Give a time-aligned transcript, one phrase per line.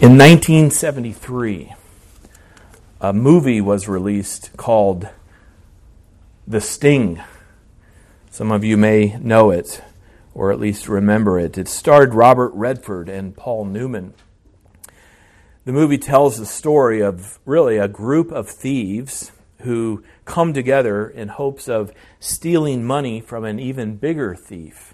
[0.00, 1.74] In 1973,
[3.02, 5.10] a movie was released called
[6.46, 7.22] The Sting.
[8.30, 9.82] Some of you may know it,
[10.32, 11.58] or at least remember it.
[11.58, 14.14] It starred Robert Redford and Paul Newman.
[15.66, 21.28] The movie tells the story of really a group of thieves who come together in
[21.28, 24.89] hopes of stealing money from an even bigger thief,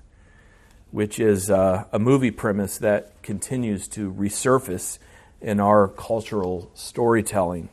[0.91, 4.98] which is uh, a movie premise that continues to resurface
[5.41, 7.68] in our cultural storytelling.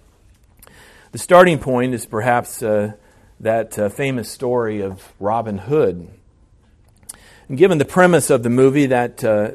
[1.12, 2.94] The starting point is perhaps uh,
[3.40, 6.10] that uh, famous story of Robin Hood.
[7.48, 9.52] And given the premise of the movie, that uh,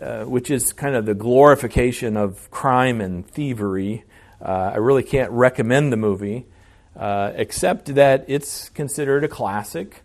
[0.00, 4.04] uh, which is kind of the glorification of crime and thievery,
[4.40, 6.46] uh, I really can't recommend the movie,
[6.96, 10.03] except that it's considered a classic.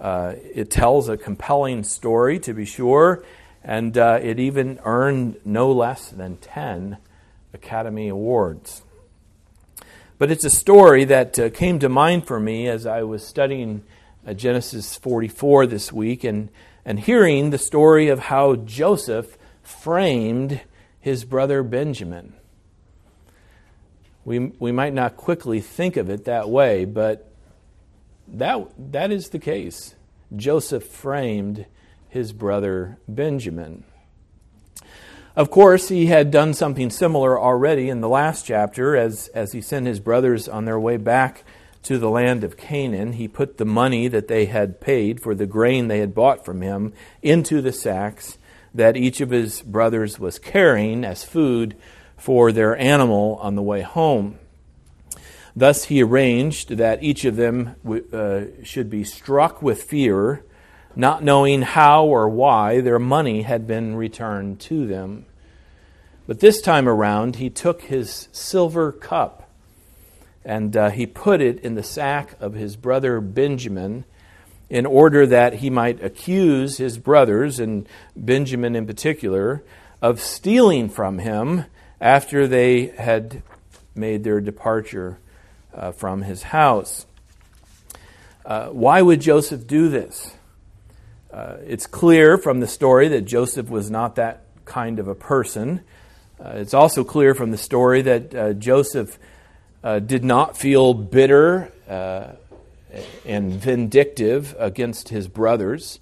[0.00, 3.22] Uh, it tells a compelling story, to be sure,
[3.62, 6.96] and uh, it even earned no less than 10
[7.52, 8.82] Academy Awards.
[10.18, 13.84] But it's a story that uh, came to mind for me as I was studying
[14.36, 16.48] Genesis 44 this week and,
[16.84, 20.60] and hearing the story of how Joseph framed
[21.00, 22.34] his brother Benjamin.
[24.24, 27.29] We, we might not quickly think of it that way, but
[28.38, 29.94] that, that is the case.
[30.34, 31.66] Joseph framed
[32.08, 33.84] his brother Benjamin.
[35.36, 39.60] Of course, he had done something similar already in the last chapter as, as he
[39.60, 41.44] sent his brothers on their way back
[41.84, 43.14] to the land of Canaan.
[43.14, 46.62] He put the money that they had paid for the grain they had bought from
[46.62, 46.92] him
[47.22, 48.38] into the sacks
[48.74, 51.76] that each of his brothers was carrying as food
[52.16, 54.38] for their animal on the way home.
[55.54, 57.74] Thus, he arranged that each of them
[58.12, 60.44] uh, should be struck with fear,
[60.94, 65.26] not knowing how or why their money had been returned to them.
[66.26, 69.50] But this time around, he took his silver cup
[70.44, 74.04] and uh, he put it in the sack of his brother Benjamin
[74.68, 79.64] in order that he might accuse his brothers, and Benjamin in particular,
[80.00, 81.64] of stealing from him
[82.00, 83.42] after they had
[83.94, 85.18] made their departure
[85.74, 87.06] uh, from his house.
[88.44, 90.34] Uh, why would Joseph do this?
[91.32, 95.80] Uh, it's clear from the story that Joseph was not that kind of a person.
[96.44, 99.18] Uh, it's also clear from the story that uh, Joseph
[99.84, 101.70] uh, did not feel bitter
[103.24, 106.00] and vindictive against his brothers.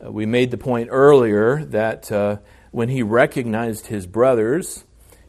[0.00, 2.10] we made the point earlier that
[2.70, 4.85] when he recognized his brothers,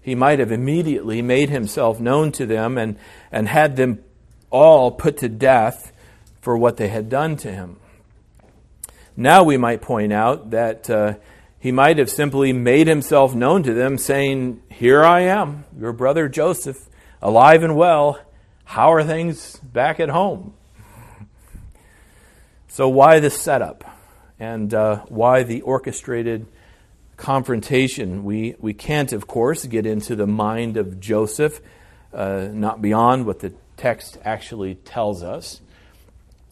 [0.08, 2.98] he might have immediately made himself known to them and,
[3.30, 4.02] and had them
[4.50, 5.92] all put to death
[6.40, 7.76] for what they had done to him.
[9.18, 11.16] Now we might point out that uh,
[11.60, 16.30] he might have simply made himself known to them, saying, Here I am, your brother
[16.30, 16.88] Joseph,
[17.22, 18.18] alive and well.
[18.64, 20.54] How are things back at home?
[22.70, 23.84] So, why the setup?
[24.40, 26.46] And uh, why the orchestrated
[27.18, 28.24] confrontation.
[28.24, 31.60] We, we can't, of course, get into the mind of Joseph,
[32.14, 35.60] uh, not beyond what the text actually tells us.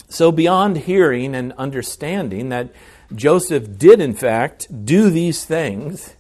[0.10, 2.70] So, beyond hearing and understanding that
[3.14, 6.16] Joseph did, in fact, do these things,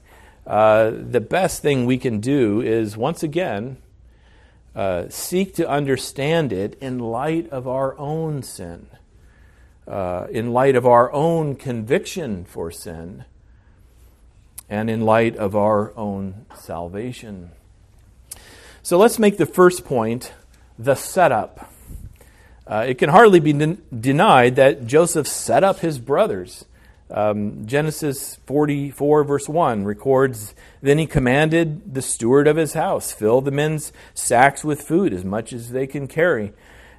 [0.48, 3.78] uh, the best thing we can do is once again
[4.76, 8.88] uh, seek to understand it in light of our own sin,
[9.88, 13.26] uh, in light of our own conviction for sin
[14.70, 17.52] and in light of our own salvation.
[18.81, 20.34] So let's make the first point
[20.78, 21.72] the setup.
[22.68, 26.66] Uh, it can hardly be den- denied that Joseph set up his brothers.
[27.12, 33.42] Um, Genesis 44, verse 1 records Then he commanded the steward of his house, fill
[33.42, 36.53] the men's sacks with food as much as they can carry,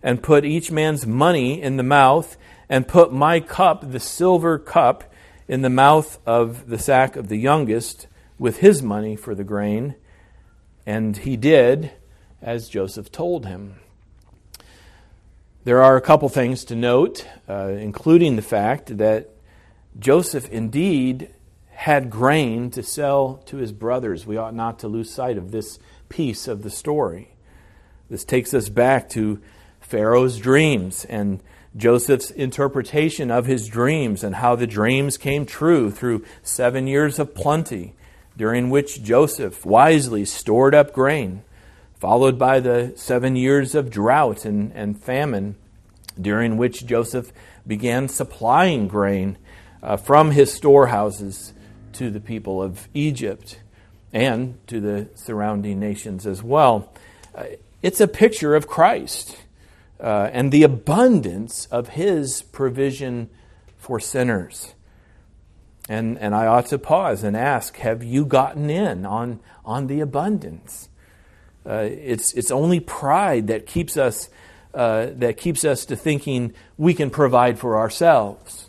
[0.05, 2.37] and put each man's money in the mouth,
[2.69, 5.13] and put my cup, the silver cup,
[5.49, 8.07] in the mouth of the sack of the youngest
[8.39, 9.95] with his money for the grain.
[10.85, 11.93] And he did
[12.43, 13.77] as Joseph told him.
[15.65, 19.31] There are a couple things to note, uh, including the fact that
[19.99, 21.31] Joseph indeed
[21.71, 24.27] had grain to sell to his brothers.
[24.27, 25.79] We ought not to lose sight of this
[26.09, 27.35] piece of the story.
[28.09, 29.41] This takes us back to
[29.81, 31.43] Pharaoh's dreams and
[31.77, 37.35] Joseph's interpretation of his dreams and how the dreams came true through seven years of
[37.35, 37.95] plenty,
[38.37, 41.43] during which Joseph wisely stored up grain,
[41.99, 45.57] followed by the seven years of drought and, and famine,
[46.21, 47.33] during which Joseph
[47.67, 49.37] began supplying grain
[49.83, 51.53] uh, from his storehouses
[51.93, 53.59] to the people of Egypt.
[54.13, 56.91] and to the surrounding nations as well.
[57.35, 57.45] Uh,
[57.83, 59.37] it's a picture of Christ
[60.01, 63.31] uh, and the abundance of his provision
[63.77, 64.75] for sinners.
[65.89, 70.01] And, and I ought to pause and ask Have you gotten in on, on the
[70.01, 70.89] abundance?
[71.65, 74.29] Uh, it's, it's only pride that keeps, us,
[74.75, 78.66] uh, that keeps us to thinking we can provide for ourselves.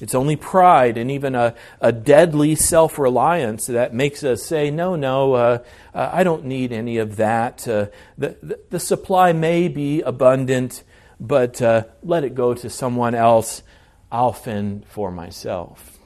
[0.00, 4.94] It's only pride and even a, a deadly self reliance that makes us say, no,
[4.94, 5.58] no, uh,
[5.92, 7.66] uh, I don't need any of that.
[7.66, 7.86] Uh,
[8.16, 10.84] the, the, the, supply may be abundant,
[11.18, 13.62] but uh, let it go to someone else.
[14.10, 15.98] I'll fend for myself.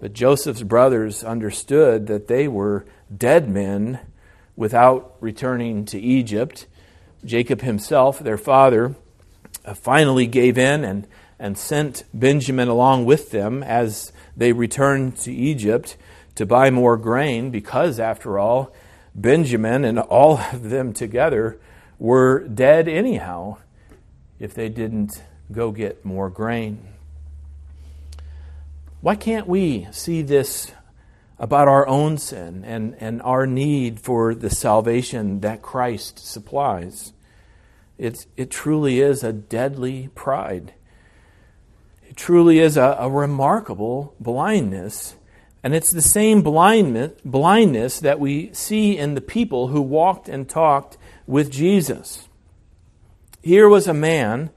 [0.00, 2.84] But Joseph's brothers understood that they were
[3.16, 4.00] dead men
[4.56, 6.66] without returning to Egypt.
[7.24, 8.96] Jacob himself, their father,
[9.64, 11.06] uh, finally gave in and
[11.38, 15.96] and sent Benjamin along with them as they returned to Egypt
[16.34, 18.72] to buy more grain, because, after all,
[19.14, 21.58] Benjamin and all of them together
[21.98, 23.56] were dead anyhow
[24.40, 25.22] if they didn't
[25.52, 26.88] go get more grain.
[29.00, 30.72] Why can't we see this
[31.38, 37.12] about our own sin and, and our need for the salvation that Christ supplies?
[37.98, 40.72] It's, it truly is a deadly pride
[42.16, 45.16] truly is a, a remarkable blindness.
[45.62, 50.48] And it's the same blindness, blindness that we see in the people who walked and
[50.48, 52.28] talked with Jesus.
[53.42, 54.50] Here was a man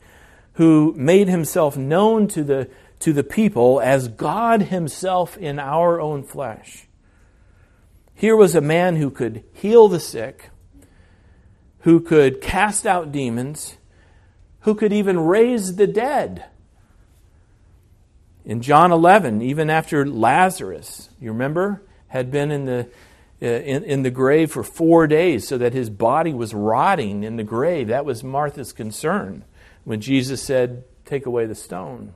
[0.54, 2.70] who made himself known to the,
[3.00, 6.88] to the people as God himself in our own flesh.
[8.14, 10.50] Here was a man who could heal the sick,
[11.82, 13.78] who could cast out demons,
[14.62, 16.46] who could even raise the dead.
[18.48, 22.88] In John 11, even after Lazarus, you remember, had been in the,
[23.42, 27.36] uh, in, in the grave for four days so that his body was rotting in
[27.36, 29.44] the grave, that was Martha's concern
[29.84, 32.14] when Jesus said, Take away the stone.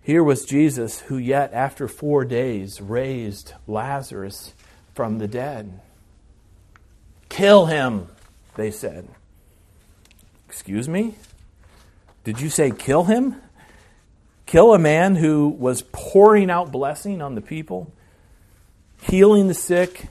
[0.00, 4.54] Here was Jesus who, yet after four days, raised Lazarus
[4.94, 5.78] from the dead.
[7.28, 8.08] Kill him,
[8.56, 9.08] they said.
[10.48, 11.16] Excuse me?
[12.24, 13.36] Did you say kill him?
[14.50, 17.92] Kill a man who was pouring out blessing on the people,
[19.00, 20.08] healing the sick,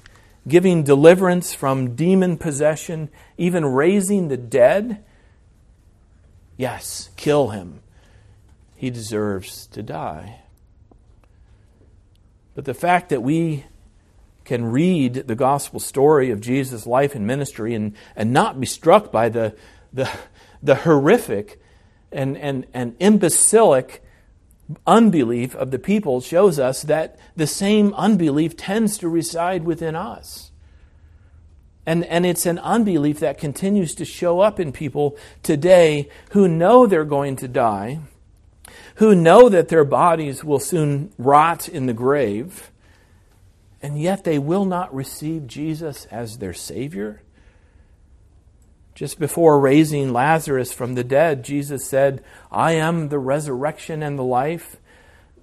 [0.47, 5.03] giving deliverance from demon possession, even raising the dead.
[6.55, 7.81] Yes, kill him.
[8.77, 10.39] He deserves to die.
[12.55, 13.65] But the fact that we
[14.45, 19.11] can read the gospel story of Jesus' life and ministry and, and not be struck
[19.11, 19.53] by the,
[19.91, 20.09] the,
[20.63, 21.61] the horrific
[22.09, 24.01] and, and, and imbecilic
[24.85, 30.51] unbelief of the people shows us that the same unbelief tends to reside within us.
[31.85, 36.85] And, and it's an unbelief that continues to show up in people today who know
[36.85, 37.99] they're going to die,
[38.95, 42.69] who know that their bodies will soon rot in the grave,
[43.81, 47.23] and yet they will not receive Jesus as their Savior
[48.99, 54.23] just before raising Lazarus from the dead, Jesus said, I am the resurrection and the
[54.23, 54.75] life.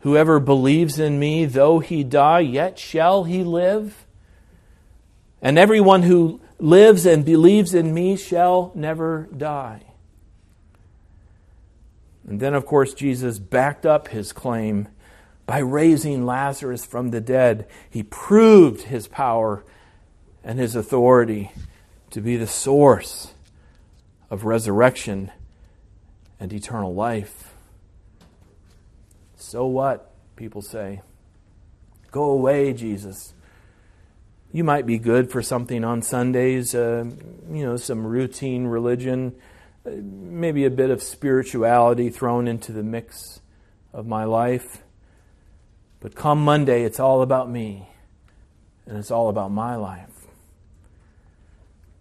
[0.00, 4.04] Whoever believes in me, though he die, yet shall he live.
[5.40, 9.84] And everyone who lives and believes in me shall never die.
[12.28, 14.86] And then, of course, Jesus backed up his claim
[15.46, 17.66] by raising Lazarus from the dead.
[17.88, 19.64] He proved his power
[20.44, 21.52] and his authority
[22.10, 23.32] to be the source
[24.30, 25.30] of resurrection
[26.38, 27.54] and eternal life.
[29.36, 30.12] So what?
[30.36, 31.02] People say.
[32.10, 33.34] Go away, Jesus.
[34.52, 37.04] You might be good for something on Sundays, uh,
[37.50, 39.34] you know, some routine religion,
[39.84, 43.40] uh, maybe a bit of spirituality thrown into the mix
[43.92, 44.82] of my life.
[46.00, 47.88] But come Monday, it's all about me,
[48.86, 50.26] and it's all about my life.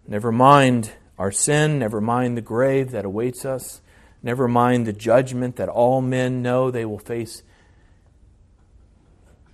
[0.06, 3.80] Never mind our sin, never mind the grave that awaits us,
[4.22, 7.42] never mind the judgment that all men know they will face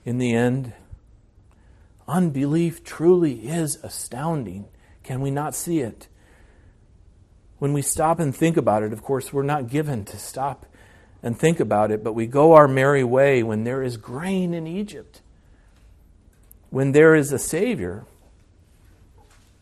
[0.05, 0.73] in the end.
[2.09, 4.67] Unbelief truly is astounding.
[5.03, 6.09] Can we not see it?
[7.59, 10.67] When we stop and think about it, of course, we're not given to stop
[11.23, 14.67] and think about it, but we go our merry way when there is grain in
[14.67, 15.21] Egypt,
[16.71, 18.05] when there is a Savior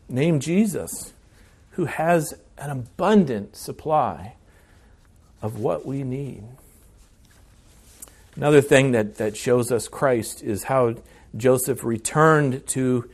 [0.09, 1.10] named Jesus
[1.71, 4.35] who has an abundant supply
[5.41, 6.43] of what we need.
[8.35, 10.95] Another thing that, that shows us Christ is how
[11.35, 13.09] Joseph returned to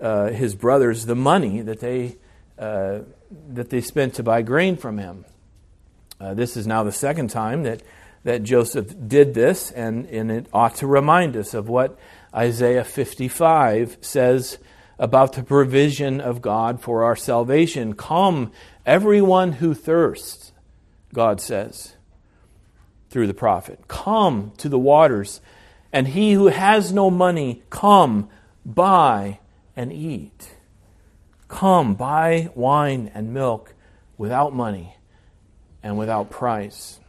[0.00, 2.16] uh, his brothers the money that they,
[2.58, 3.00] uh,
[3.48, 5.24] that they spent to buy grain from him.
[6.20, 7.82] Uh, this is now the second time that,
[8.24, 11.98] that Joseph did this, and, and it ought to remind us of what
[12.34, 14.58] Isaiah 55 says
[15.00, 17.94] about the provision of God for our salvation.
[17.94, 18.52] Come,
[18.84, 20.52] everyone who thirsts,
[21.14, 21.96] God says
[23.08, 23.88] through the prophet.
[23.88, 25.40] Come to the waters,
[25.90, 28.28] and he who has no money, come,
[28.64, 29.40] buy
[29.74, 30.50] and eat.
[31.48, 33.74] Come, buy wine and milk
[34.18, 34.96] without money
[35.82, 37.00] and without price.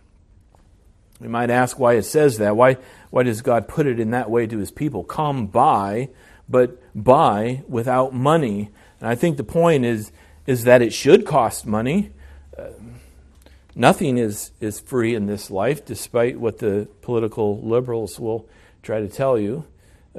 [1.20, 2.56] We might ask why it says that.
[2.56, 2.78] Why,
[3.10, 5.04] why does God put it in that way to his people?
[5.04, 6.10] Come, buy,
[6.52, 8.70] but buy without money.
[9.00, 10.12] And I think the point is,
[10.46, 12.12] is that it should cost money.
[12.58, 12.70] Uh,
[13.76, 18.50] Nothing is, is free in this life, despite what the political liberals will
[18.84, 19.66] try to tell you.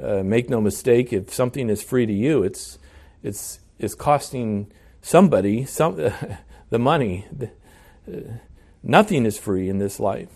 [0.01, 2.79] Uh, make no mistake, if something is free to you, it's,
[3.21, 4.71] it's, it's costing
[5.03, 5.95] somebody some,
[6.71, 7.27] the money.
[8.07, 8.21] Uh,
[8.81, 10.29] nothing is free in this life.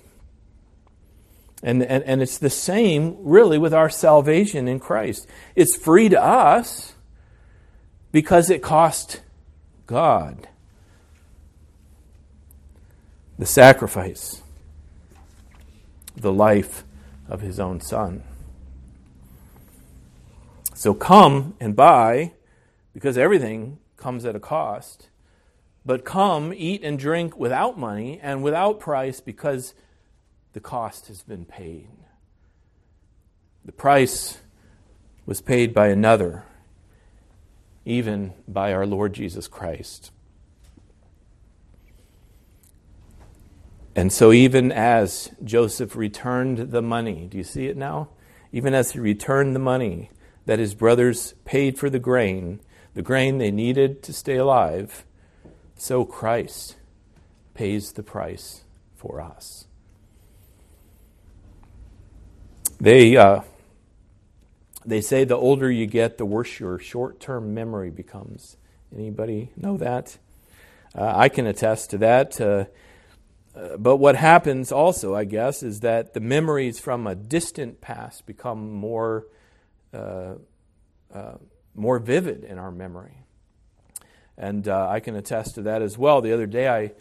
[1.64, 5.28] And, and, and it's the same, really, with our salvation in Christ.
[5.56, 6.94] It's free to us
[8.12, 9.22] because it cost
[9.88, 10.48] God
[13.40, 14.42] the sacrifice,
[16.16, 16.84] the life
[17.30, 18.24] of his own son.
[20.74, 22.34] So come and buy,
[22.94, 25.10] because everything comes at a cost.
[25.86, 29.74] But come, eat and drink without money and without price, because
[30.58, 31.88] the cost has been paid.
[33.64, 34.40] The price
[35.28, 36.46] was paid by another,
[37.86, 40.10] even by our Lord Jesus Christ.
[43.96, 48.10] And so, even as Joseph returned the money, do you see it now?
[48.52, 50.10] Even as he returned the money
[50.48, 52.62] that his brothers paid for the grain,
[52.96, 55.06] the grain they needed to stay alive,
[55.76, 56.78] so Christ
[57.54, 58.64] pays the price
[58.96, 59.68] for us.
[62.80, 63.42] They, uh,
[64.86, 68.58] they say the older you get, the worse your short term memory becomes.
[68.96, 70.18] Anybody know that?
[70.96, 72.40] Uh, I can attest to that.
[72.40, 72.66] Uh,
[73.80, 78.72] but what happens also, I guess, is that the memories from a distant past become
[78.72, 79.26] more,
[79.92, 80.36] uh,
[81.14, 81.38] uh,
[81.74, 83.24] more vivid in our memory.
[84.38, 86.22] And uh, I can attest to that as well.
[86.22, 86.92] The other day, I,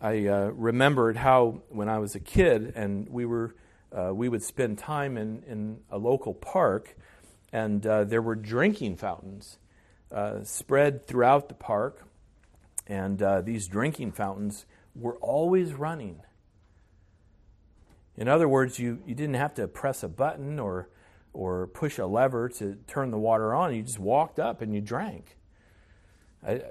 [0.00, 3.54] I uh, remembered how when I was a kid and we, were,
[3.92, 6.96] uh, we would spend time in, in a local park,
[7.52, 9.58] and uh, there were drinking fountains
[10.44, 12.04] spread throughout the park.
[12.86, 14.64] And these drinking fountains
[14.94, 16.22] were always running.
[18.16, 20.88] In other words, you, you didn't have to press a button or,
[21.32, 23.74] or push a lever to turn the water on.
[23.74, 25.36] You just walked up and you drank.
[26.46, 26.62] I,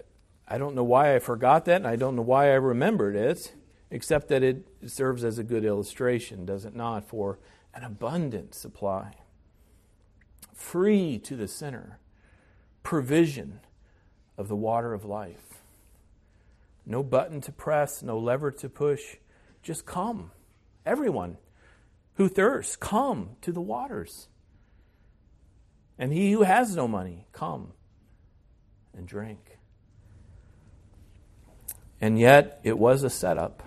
[0.48, 3.54] I don't know why I forgot that, and I don't know why I remembered it,
[3.90, 7.40] except that it serves as a good illustration, does it not, for
[7.74, 9.16] an abundant supply.
[10.54, 12.00] Free to the sinner,
[12.84, 13.60] provision
[14.38, 15.62] of the water of life.
[16.86, 19.18] No button to press, no lever to push.
[19.62, 20.32] Just come.
[20.86, 21.38] Everyone
[22.16, 24.28] who thirsts, come to the waters.
[26.00, 27.74] And he who has no money, come
[28.96, 29.58] and drink.
[32.00, 33.67] And yet, it was a setup.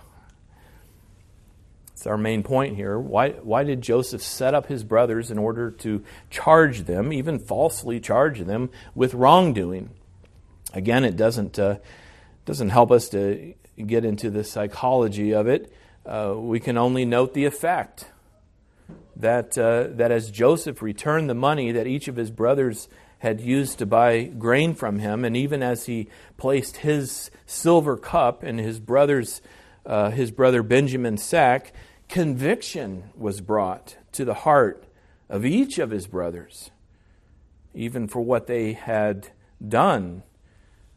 [2.00, 2.99] It's our main point here.
[2.99, 8.00] Why, why did Joseph set up his brothers in order to charge them, even falsely
[8.00, 9.90] charge them, with wrongdoing?
[10.73, 11.76] Again, it doesn't uh,
[12.47, 15.75] doesn't help us to get into the psychology of it.
[16.07, 18.07] Uh, we can only note the effect
[19.16, 22.88] that, uh, that as Joseph returned the money that each of his brothers
[23.19, 28.42] had used to buy grain from him, and even as he placed his silver cup
[28.42, 29.42] in his brother's,
[29.85, 31.75] uh, his brother Benjamin's sack,
[32.11, 34.85] conviction was brought to the heart
[35.29, 36.71] of each of his brothers,
[37.73, 39.29] even for what they had
[39.67, 40.25] done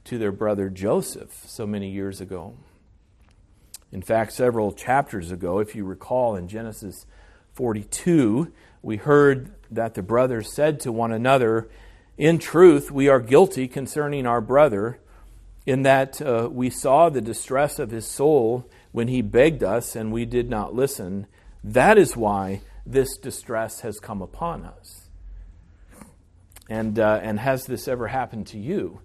[0.04, 2.56] to their brother Joseph so many years ago.
[3.92, 7.06] In fact, several chapters ago, if you recall in Genesis
[7.54, 8.52] 42,
[8.82, 11.70] we heard that the brothers said to one another,
[12.18, 15.00] In truth, we are guilty concerning our brother,
[15.66, 20.14] in that uh, we saw the distress of his soul when he begged us and
[20.14, 21.28] we did not listen.
[21.62, 25.10] That is why this distress has come upon us.
[26.70, 29.02] And, uh, and has this ever happened to you?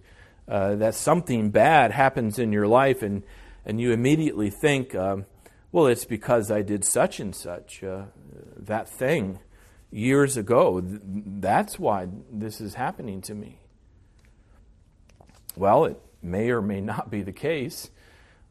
[0.49, 3.23] uh, that something bad happens in your life and,
[3.67, 5.27] and you immediately think, um,
[5.71, 8.07] Well, it's because I did such and such, uh,
[8.57, 9.41] that thing
[9.91, 10.83] years ago.
[10.83, 13.61] That's why this is happening to me.
[15.55, 17.91] Well, it may or may not be the case,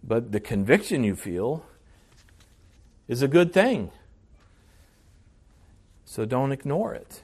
[0.07, 1.65] but the conviction you feel
[3.07, 3.91] is a good thing.
[6.05, 7.23] So don't ignore it.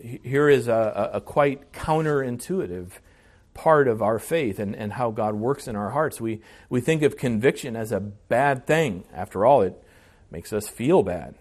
[0.00, 2.90] Here is a, a, quite counterintuitive
[3.54, 6.20] part of our faith and, and how God works in our hearts.
[6.20, 9.04] We, we think of conviction as a bad thing.
[9.12, 9.80] After all, it
[10.30, 11.34] makes us feel bad.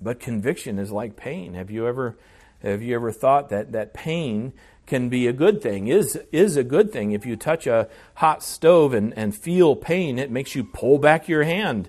[0.00, 1.54] But conviction is like pain.
[1.54, 2.16] Have you ever,
[2.62, 4.52] have you ever thought that, that pain
[4.90, 7.12] can be a good thing, is, is a good thing?
[7.12, 11.28] If you touch a hot stove and, and feel pain, it makes you pull back
[11.28, 11.88] your hand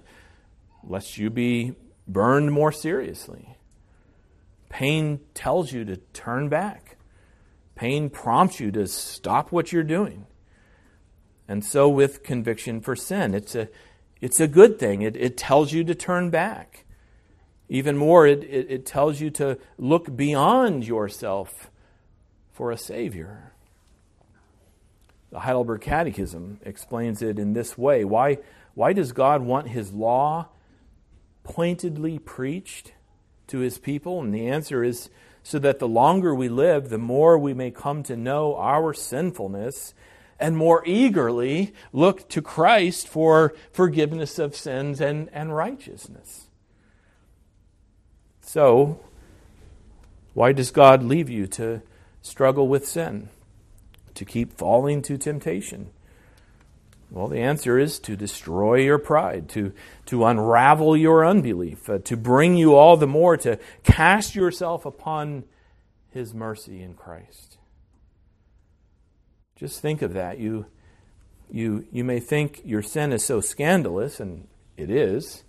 [0.83, 1.73] lest you be
[2.07, 3.57] burned more seriously.
[4.69, 6.97] Pain tells you to turn back.
[7.73, 10.27] Pain prompts you to stop what you're doing.
[11.47, 13.67] And so with conviction for sin, it's a,
[14.21, 15.01] it's a good thing.
[15.01, 16.85] It, it tells you to turn back.
[17.67, 21.70] Even more, it, it, it tells you to look beyond yourself
[22.61, 23.53] for a Savior.
[25.31, 28.05] The Heidelberg Catechism explains it in this way.
[28.05, 28.37] Why,
[28.75, 30.49] why does God want His law
[31.43, 32.91] pointedly preached
[33.47, 34.21] to His people?
[34.21, 35.09] And the answer is
[35.41, 39.95] so that the longer we live, the more we may come to know our sinfulness
[40.39, 46.45] and more eagerly look to Christ for forgiveness of sins and, and righteousness.
[48.41, 48.99] So,
[50.35, 51.81] why does God leave you to
[52.21, 53.29] struggle with sin?
[54.15, 55.91] To keep falling to temptation?
[57.11, 59.73] Well, the answer is to destroy your pride, to,
[60.05, 65.43] to unravel your unbelief, uh, to bring you all the more to cast yourself upon
[66.09, 67.57] His mercy in Christ.
[69.57, 70.39] Just think of that.
[70.39, 70.65] You,
[71.51, 74.47] you, you may think your sin is so scandalous, and
[74.77, 75.43] it is,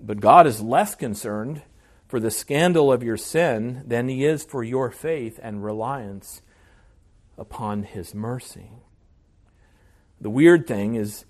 [0.00, 1.62] but God is less concerned
[2.10, 6.42] for the scandal of your sin than He is for your faith and reliance
[7.38, 8.72] upon His mercy.
[10.20, 11.24] The weird thing is,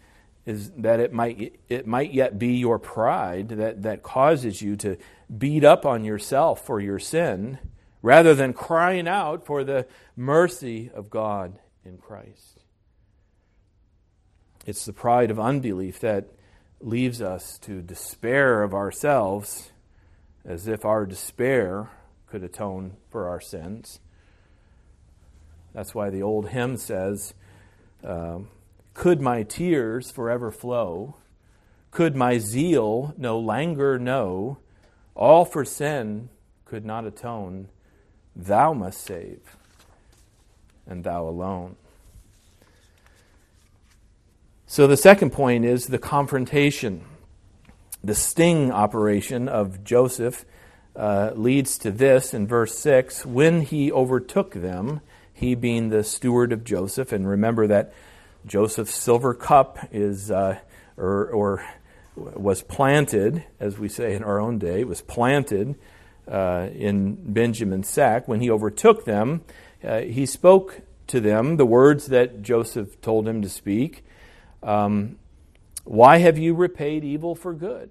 [0.47, 4.97] is that it might, it might yet be your pride that, that causes you to
[5.37, 7.59] beat up on yourself for your sin
[8.01, 12.65] rather than crying out for the mercy of God in Christ.
[14.65, 16.29] It's the pride of unbelief that
[16.81, 19.73] leaves us to despair of ourselves
[20.45, 21.91] as if our despair
[22.27, 24.01] could atone for our sins.
[25.73, 27.35] That's why the old hymn says,
[28.03, 28.49] um,
[28.95, 31.17] could my tears forever flow?
[31.91, 34.59] Could my zeal no languor know?
[35.15, 36.29] All for sin
[36.65, 37.69] could not atone.
[38.35, 39.57] Thou must save,
[40.87, 41.77] and thou alone.
[44.67, 47.05] So the second point is the confrontation.
[48.03, 50.45] The sting operation of Joseph
[50.97, 55.01] uh, leads to this in verse 6 when he overtook them,
[55.33, 57.13] he being the steward of Joseph.
[57.13, 57.93] And remember that
[58.47, 60.59] Joseph's silver cup is, uh,
[60.97, 61.67] or, or,
[62.17, 65.77] was planted, as we say in our own day, was planted
[66.29, 68.29] uh, in Benjamin's sack.
[68.29, 69.43] When he overtook them,
[69.83, 74.05] uh, he spoke to them the words that Joseph told him to speak.
[74.63, 75.19] Um,
[75.85, 77.91] Why have you repaid evil for good?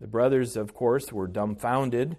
[0.00, 2.16] The brothers, of course, were dumbfounded,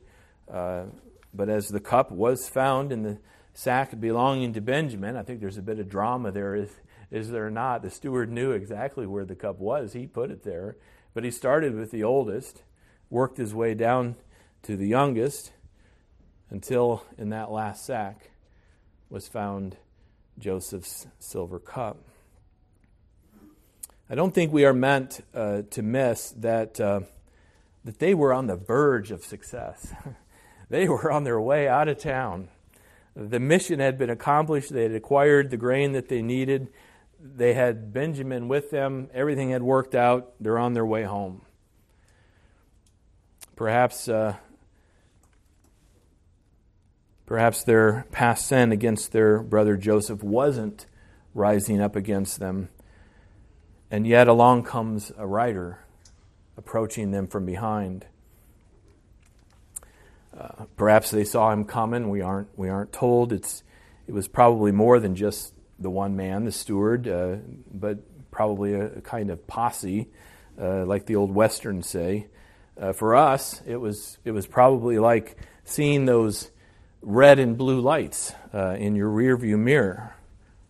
[0.51, 0.85] uh,
[1.33, 3.19] but as the cup was found in the
[3.53, 5.15] sack belonging to Benjamin.
[5.15, 6.69] I think there's a bit of drama there, is,
[7.09, 7.81] is there not?
[7.81, 10.77] The steward knew exactly where the cup was, he put it there.
[11.13, 12.63] But he started with the oldest,
[13.09, 14.15] worked his way down
[14.63, 15.51] to the youngest,
[16.49, 18.31] until in that last sack
[19.09, 19.77] was found
[20.37, 21.97] Joseph's silver cup.
[24.11, 26.99] I don't think we are meant uh, to miss that, uh,
[27.85, 29.93] that they were on the verge of success.
[30.69, 32.49] they were on their way out of town.
[33.15, 34.73] The mission had been accomplished.
[34.73, 36.67] They had acquired the grain that they needed.
[37.21, 39.09] They had Benjamin with them.
[39.13, 40.33] Everything had worked out.
[40.41, 41.43] They're on their way home.
[43.55, 44.35] Perhaps, uh,
[47.25, 50.85] perhaps their past sin against their brother Joseph wasn't
[51.33, 52.67] rising up against them.
[53.91, 55.79] And yet along comes a rider
[56.57, 58.05] approaching them from behind.
[60.35, 62.09] Uh, perhaps they saw him coming.
[62.09, 63.33] We aren't, we aren't told.
[63.33, 63.63] It's,
[64.07, 67.35] it was probably more than just the one man, the steward, uh,
[67.73, 67.99] but
[68.31, 70.07] probably a, a, kind of posse,
[70.59, 72.27] uh, like the old westerns say.
[72.79, 76.49] Uh, for us, it was, it was probably like seeing those
[77.01, 80.15] red and blue lights uh, in your rearview mirror.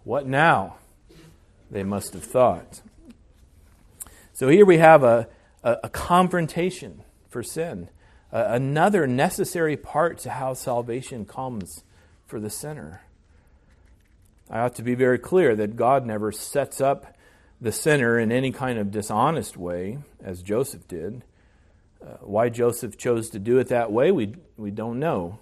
[0.05, 0.77] What now?
[1.69, 2.81] They must have thought.
[4.41, 5.27] So here we have a,
[5.63, 7.89] a, a confrontation for sin,
[8.33, 11.83] uh, another necessary part to how salvation comes
[12.25, 13.03] for the sinner.
[14.49, 17.15] I ought to be very clear that God never sets up
[17.61, 21.21] the sinner in any kind of dishonest way, as Joseph did.
[22.03, 25.37] Uh, why Joseph chose to do it that way, we, we don't know.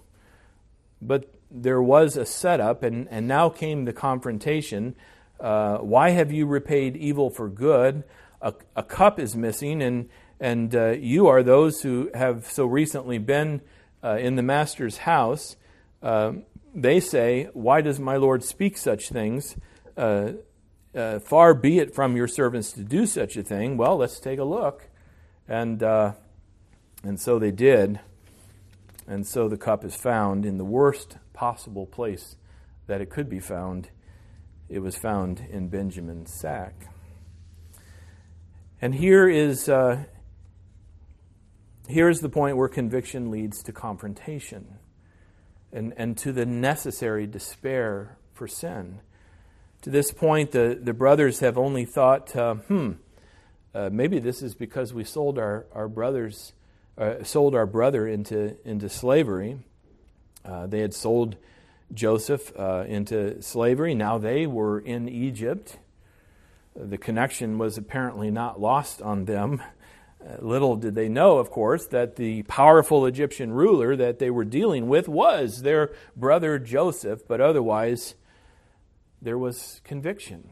[1.00, 4.94] But there was a setup, and, and now came the confrontation.
[5.40, 8.04] Uh, why have you repaid evil for good?
[8.42, 13.18] A, a cup is missing, and, and uh, you are those who have so recently
[13.18, 13.60] been
[14.02, 15.56] uh, in the master's house.
[16.02, 16.32] Uh,
[16.74, 19.56] they say, Why does my Lord speak such things?
[19.96, 20.32] Uh,
[20.94, 23.76] uh, far be it from your servants to do such a thing.
[23.76, 24.88] Well, let's take a look.
[25.48, 26.12] And, uh,
[27.02, 28.00] and so they did.
[29.06, 32.36] And so the cup is found in the worst possible place
[32.86, 33.90] that it could be found.
[34.68, 36.74] It was found in Benjamin's sack.
[38.82, 40.04] And here is, uh,
[41.86, 44.78] here is the point where conviction leads to confrontation
[45.70, 49.00] and, and to the necessary despair for sin.
[49.82, 52.92] To this point, the, the brothers have only thought, uh, hmm,
[53.74, 56.54] uh, maybe this is because we sold our, our brothers,
[56.96, 59.58] uh, sold our brother into, into slavery.
[60.42, 61.36] Uh, they had sold
[61.92, 63.94] Joseph uh, into slavery.
[63.94, 65.76] Now they were in Egypt.
[66.82, 69.62] The connection was apparently not lost on them.
[70.22, 74.44] Uh, little did they know, of course, that the powerful Egyptian ruler that they were
[74.44, 78.14] dealing with was their brother Joseph, but otherwise,
[79.20, 80.50] there was conviction.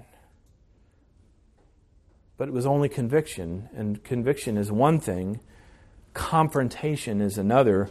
[2.36, 5.40] But it was only conviction, and conviction is one thing,
[6.14, 7.88] confrontation is another,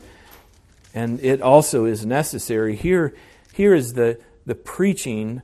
[0.94, 2.76] and it also is necessary.
[2.76, 3.16] Here,
[3.54, 5.42] here is the, the preaching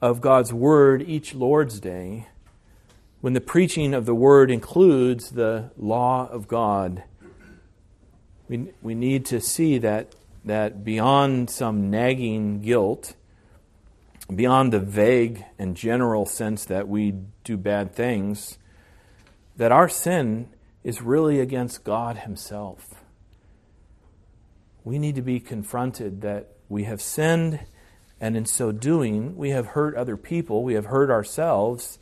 [0.00, 2.26] of God's Word each Lord's Day,
[3.20, 7.02] when the preaching of the Word includes the law of God.
[8.48, 13.14] We, we need to see that, that beyond some nagging guilt,
[14.32, 18.58] beyond the vague and general sense that we do bad things,
[19.56, 20.48] that our sin
[20.84, 23.02] is really against God Himself.
[24.84, 27.60] We need to be confronted that we have sinned,
[28.20, 31.98] and in so doing, we have hurt other people, we have hurt ourselves,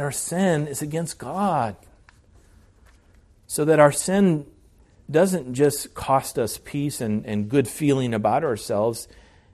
[0.00, 1.76] our sin is against God.
[3.46, 4.46] So that our sin
[5.10, 9.08] doesn't just cost us peace and, and good feeling about ourselves,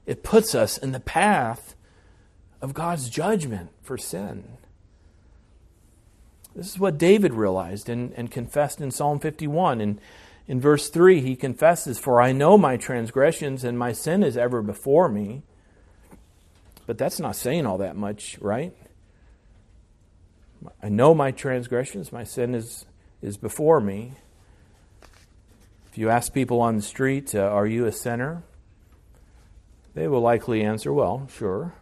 [0.05, 1.75] it puts us in the path
[2.61, 4.45] of God's judgment for sin.
[6.55, 9.81] This is what David realized and, and confessed in Psalm 51.
[9.81, 10.01] And
[10.47, 14.63] in verse 3, he confesses, For I know my transgressions, and my sin is ever
[14.63, 15.43] before me.
[16.87, 18.75] But that's not saying all that much, right?
[20.83, 22.87] I know my transgressions, my sin is,
[23.23, 24.13] is before me.
[25.91, 28.43] If you ask people on the street, uh, Are you a sinner?
[29.95, 31.75] They will likely answer, Well, sure.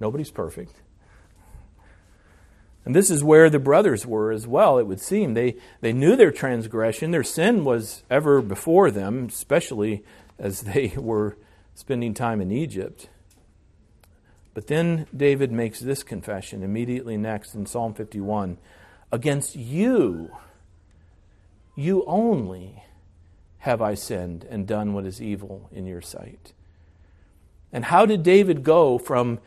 [0.00, 0.74] Nobody's perfect.
[2.84, 5.34] And this is where the brothers were as well, it would seem.
[5.34, 10.02] They, they knew their transgression, their sin was ever before them, especially
[10.38, 11.36] as they were
[11.74, 13.10] spending time in Egypt.
[14.58, 18.58] But then David makes this confession immediately next in Psalm 51
[19.12, 20.32] Against you,
[21.76, 22.82] you only
[23.58, 26.54] have I sinned and done what is evil in your sight.
[27.72, 29.38] And how did David go from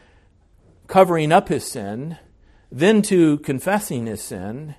[0.88, 2.18] covering up his sin,
[2.72, 4.76] then to confessing his sin,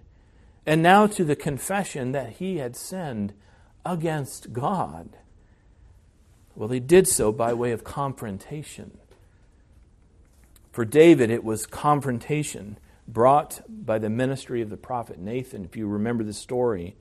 [0.65, 3.35] and now to the confession that he had sinned
[3.85, 5.11] against God.
[6.57, 8.97] Well, he did so by way of confrontation.
[10.73, 15.87] For David, it was confrontation brought by the ministry of the prophet Nathan, if you
[15.87, 16.97] remember the story.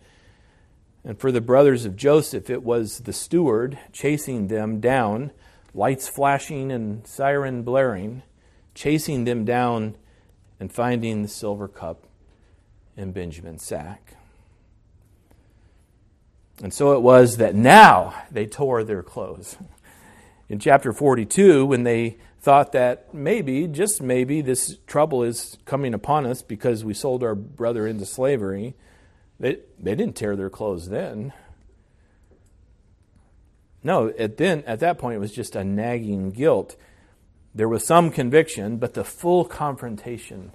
[1.03, 5.31] And for the brothers of Joseph, it was the steward chasing them down,
[5.73, 8.21] lights flashing and siren blaring
[8.73, 9.95] chasing them down
[10.60, 12.05] and finding the silver cup
[12.95, 14.15] in Benjamin's sack.
[16.62, 19.57] And so it was that now they tore their clothes.
[20.51, 26.25] In chapter 42, when they thought that maybe, just maybe, this trouble is coming upon
[26.25, 28.75] us because we sold our brother into slavery,
[29.39, 31.31] they, they didn't tear their clothes then.
[33.81, 36.75] No, at, then, at that point, it was just a nagging guilt.
[37.55, 40.51] There was some conviction, but the full confrontation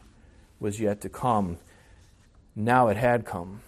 [0.61, 1.57] was yet to come.
[2.55, 3.63] Now it had come.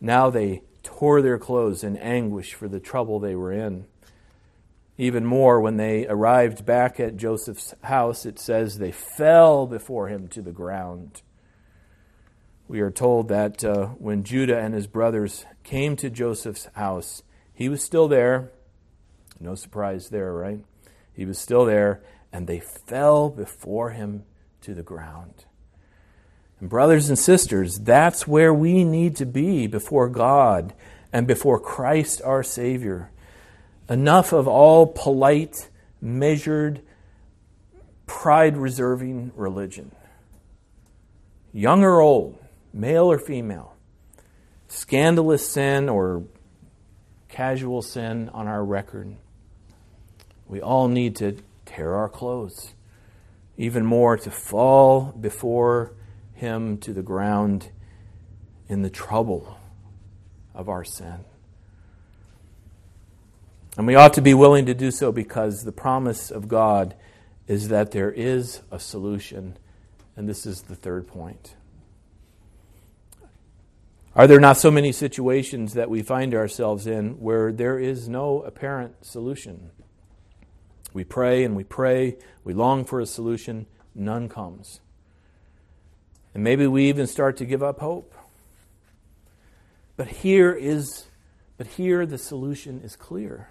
[0.00, 3.84] Now they tore their clothes in anguish for the trouble they were in.
[4.98, 10.28] Even more, when they arrived back at Joseph's house, it says they fell before him
[10.28, 11.22] to the ground.
[12.68, 17.68] we are told that uh, when Judah and his brothers came to Joseph's house, he
[17.68, 18.50] was still there.
[19.40, 20.64] No surprise there, right?
[21.12, 22.02] He was still there,
[22.32, 24.24] and they fell before him
[24.62, 25.44] to the ground.
[26.60, 30.74] And, brothers and sisters, that's where we need to be before God
[31.12, 33.10] and before Christ our Savior.
[33.88, 35.68] Enough of all polite,
[36.00, 36.80] measured,
[38.06, 39.92] pride reserving religion.
[41.52, 42.38] Young or old,
[42.72, 43.76] male or female,
[44.68, 46.24] scandalous sin or
[47.28, 49.16] casual sin on our record.
[50.46, 52.74] We all need to tear our clothes,
[53.56, 55.94] even more to fall before
[56.34, 57.70] Him to the ground
[58.68, 59.58] in the trouble
[60.54, 61.24] of our sin.
[63.76, 66.94] And we ought to be willing to do so because the promise of God
[67.46, 69.56] is that there is a solution.
[70.14, 71.54] And this is the third point.
[74.14, 78.42] Are there not so many situations that we find ourselves in where there is no
[78.42, 79.70] apparent solution?
[80.92, 84.80] We pray and we pray, we long for a solution, none comes.
[86.34, 88.14] And maybe we even start to give up hope.
[89.96, 91.06] But here is
[91.58, 93.48] but here the solution is clear.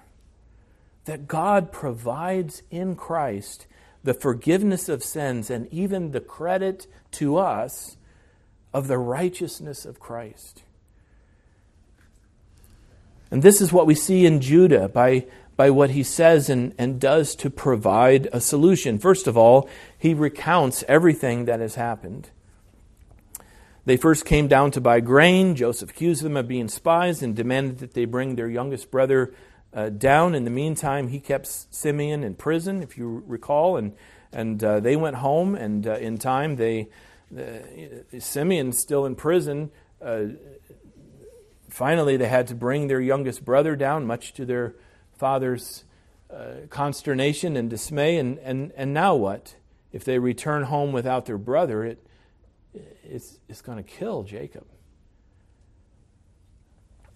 [1.05, 3.67] That God provides in Christ
[4.03, 7.97] the forgiveness of sins and even the credit to us
[8.73, 10.63] of the righteousness of Christ.
[13.29, 16.99] And this is what we see in Judah by, by what he says and, and
[16.99, 18.99] does to provide a solution.
[18.99, 22.29] First of all, he recounts everything that has happened.
[23.85, 25.55] They first came down to buy grain.
[25.55, 29.33] Joseph accused them of being spies and demanded that they bring their youngest brother
[29.73, 30.35] uh, down.
[30.35, 33.93] In the meantime, he kept Simeon in prison, if you recall, and
[34.33, 35.55] and uh, they went home.
[35.55, 36.89] And uh, in time, they
[37.37, 39.71] uh, Simeon's still in prison.
[40.01, 40.23] Uh,
[41.69, 44.75] finally, they had to bring their youngest brother down, much to their
[45.17, 45.83] father's
[46.33, 48.17] uh, consternation and dismay.
[48.17, 49.55] And and and now what?
[49.91, 52.07] If they return home without their brother, it
[53.03, 54.65] it's, it's going to kill Jacob.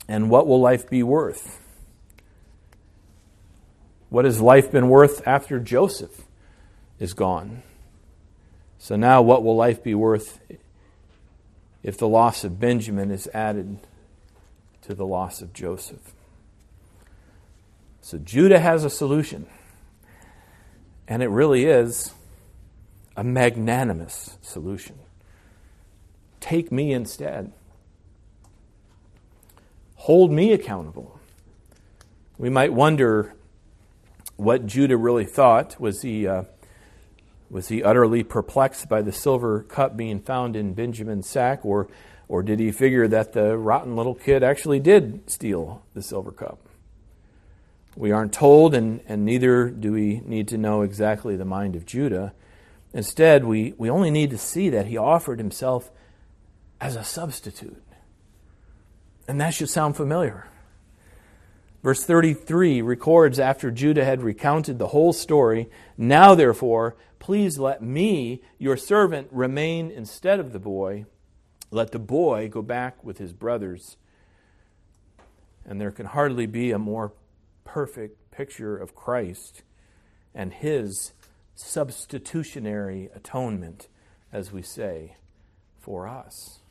[0.08, 1.65] And what will life be worth?
[4.16, 6.24] What has life been worth after Joseph
[7.00, 7.64] is gone?
[8.80, 10.40] So now, what will life be worth
[11.84, 13.78] if the loss of Benjamin is added
[14.84, 16.14] to the loss of Joseph?
[18.00, 19.48] So, Judah has a solution.
[21.10, 22.14] And it really is
[23.18, 24.98] a magnanimous solution.
[26.40, 27.52] Take me instead.
[29.96, 31.20] Hold me accountable.
[32.38, 33.34] We might wonder
[34.38, 35.80] what Judah really thought.
[35.80, 36.44] Was he, uh,
[37.50, 41.88] was he utterly perplexed by the silver cup being found in Benjamin's sack, or,
[42.28, 46.60] or did he figure that the rotten little kid actually did steal the silver cup?
[47.96, 51.86] We aren't told, and, and neither do we need to know exactly the mind of
[51.86, 52.34] Judah.
[52.94, 55.92] Instead, we, we only need to see that he offered himself
[56.82, 57.82] as a substitute.
[59.28, 60.48] And that should sound familiar.
[61.86, 68.42] Verse 33 records after Judah had recounted the whole story, Now therefore, please let me,
[68.58, 71.06] your servant, remain instead of the boy.
[71.70, 73.98] Let the boy go back with his brothers.
[75.64, 77.14] And there can hardly be a more
[77.66, 79.62] perfect picture of Christ
[80.34, 81.14] and his
[81.54, 83.90] substitutionary atonement,
[84.34, 85.18] as we say,
[85.80, 86.62] for us.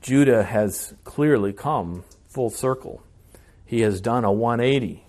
[0.00, 3.02] Judah has clearly come full circle.
[3.72, 5.02] He has done a 180.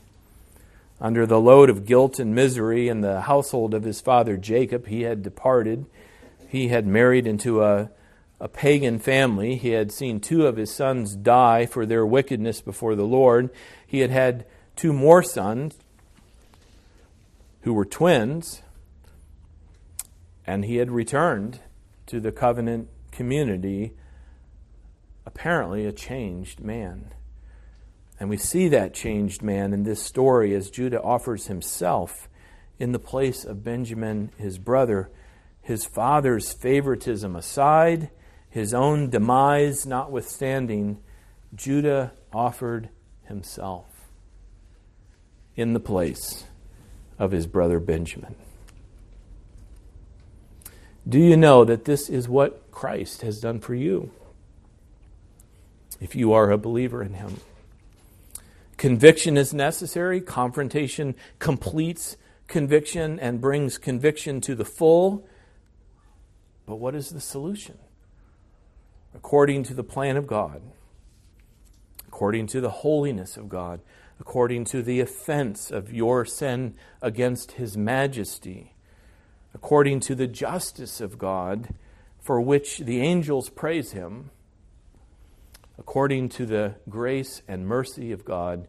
[1.02, 5.02] Under the load of guilt and misery in the household of his father Jacob, he
[5.02, 5.86] had departed.
[6.48, 7.90] He had married into a,
[8.40, 9.58] a pagan family.
[9.58, 13.50] He had seen two of his sons die for their wickedness before the Lord.
[13.86, 14.46] He had had
[14.78, 15.78] two more sons
[17.64, 18.62] who were twins,
[20.48, 21.60] and he had returned
[22.06, 23.92] to the covenant community
[25.26, 27.12] apparently a changed man.
[28.24, 32.30] And we see that changed man in this story as Judah offers himself
[32.80, 35.12] in the place of Benjamin, his brother,
[35.62, 38.12] his father's favoritism aside,
[38.50, 41.00] his own demise notwithstanding,
[41.54, 42.88] Judah offered
[43.24, 44.08] himself
[45.58, 46.46] in the place
[47.20, 48.36] of his brother Benjamin.
[51.06, 54.14] Do you know that this is what Christ has done for you?
[56.04, 57.40] if you are a believer in Him.
[58.84, 60.20] Conviction is necessary.
[60.20, 62.18] Confrontation completes
[62.48, 65.26] conviction and brings conviction to the full.
[66.66, 67.78] But what is the solution?
[69.16, 70.62] according to the plan of God,
[72.08, 73.82] according to the holiness of God,
[74.20, 78.76] according to the offense of your sin against his majesty,
[79.54, 81.74] according to the justice of God,
[82.20, 84.32] for which the angels praise him,
[85.78, 88.68] according to the grace and mercy of God,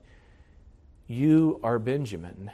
[1.06, 2.50] you are Benjamin,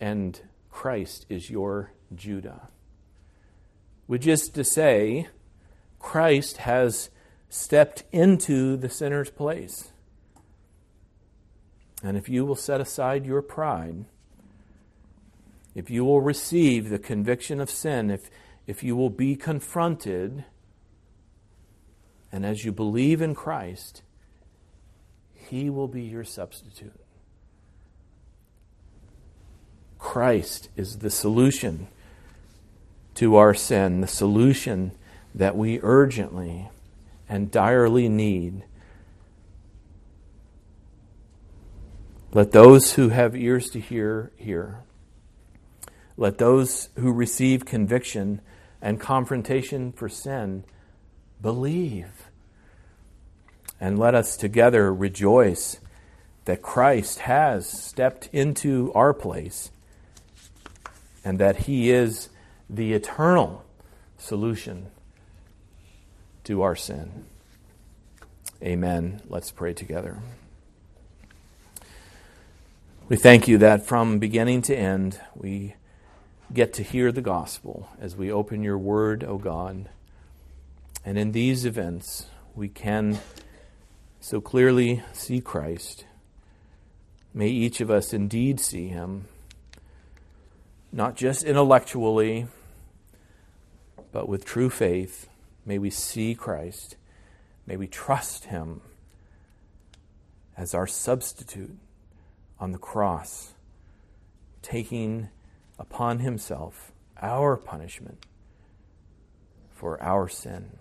[0.00, 2.68] and Christ is your Judah.
[4.06, 5.28] Which is to say,
[5.98, 7.10] Christ has
[7.48, 9.92] stepped into the sinner's place.
[12.02, 14.06] And if you will set aside your pride,
[15.74, 18.28] if you will receive the conviction of sin, if,
[18.66, 20.44] if you will be confronted,
[22.32, 24.02] and as you believe in Christ,
[25.32, 27.01] He will be your substitute.
[30.02, 31.86] Christ is the solution
[33.14, 34.90] to our sin, the solution
[35.32, 36.68] that we urgently
[37.28, 38.64] and direly need.
[42.32, 44.80] Let those who have ears to hear hear.
[46.16, 48.40] Let those who receive conviction
[48.82, 50.64] and confrontation for sin
[51.40, 52.28] believe.
[53.80, 55.78] And let us together rejoice
[56.44, 59.70] that Christ has stepped into our place
[61.24, 62.28] and that He is
[62.68, 63.64] the eternal
[64.18, 64.86] solution
[66.44, 67.24] to our sin.
[68.62, 69.20] Amen.
[69.28, 70.18] Let's pray together.
[73.08, 75.74] We thank you that from beginning to end, we
[76.52, 79.88] get to hear the gospel as we open your word, O God.
[81.04, 83.18] And in these events, we can
[84.20, 86.04] so clearly see Christ.
[87.34, 89.26] May each of us indeed see him,
[90.92, 92.46] not just intellectually,
[94.12, 95.28] but with true faith
[95.64, 96.96] May we see Christ.
[97.66, 98.80] May we trust him
[100.56, 101.78] as our substitute
[102.58, 103.52] on the cross,
[104.60, 105.28] taking
[105.78, 108.26] upon himself our punishment
[109.70, 110.78] for our sin.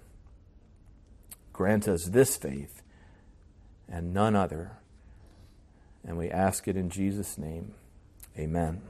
[1.54, 2.82] Grant us this faith
[3.88, 4.78] and none other.
[6.04, 7.76] And we ask it in Jesus' name.
[8.38, 8.82] Amen.